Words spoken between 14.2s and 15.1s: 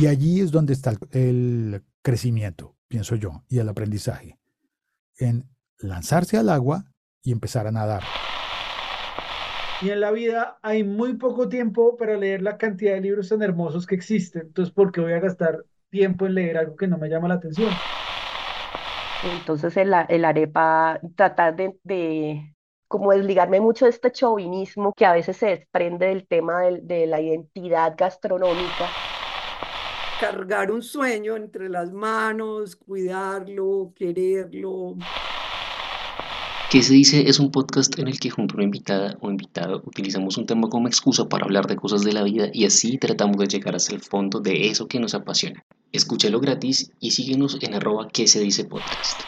Entonces, ¿por qué